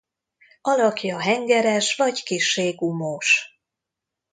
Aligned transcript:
Alakja 0.61 1.19
hengeres 1.19 1.95
vagy 1.95 2.23
kissé 2.23 2.71
gumós. 2.71 3.59